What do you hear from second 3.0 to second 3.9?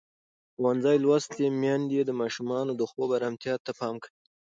ارامتیا ته